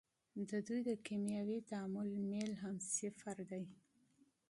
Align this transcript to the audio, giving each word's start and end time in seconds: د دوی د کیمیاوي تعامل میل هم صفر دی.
د 0.49 0.51
دوی 0.67 0.81
د 0.89 0.91
کیمیاوي 1.05 1.59
تعامل 1.69 2.09
میل 2.31 2.51
هم 2.63 2.75
صفر 2.95 3.37
دی. 3.51 3.63